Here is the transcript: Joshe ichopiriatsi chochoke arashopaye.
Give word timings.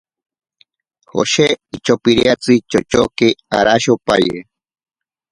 Joshe 1.09 1.47
ichopiriatsi 1.75 2.53
chochoke 2.69 3.27
arashopaye. 3.57 4.35